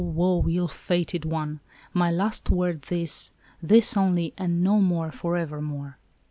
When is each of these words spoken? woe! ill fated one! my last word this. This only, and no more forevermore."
woe! 0.03 0.43
ill 0.49 0.67
fated 0.67 1.25
one! 1.25 1.59
my 1.93 2.09
last 2.09 2.49
word 2.49 2.81
this. 2.81 3.29
This 3.61 3.95
only, 3.95 4.33
and 4.35 4.63
no 4.63 4.79
more 4.81 5.11
forevermore." 5.11 5.99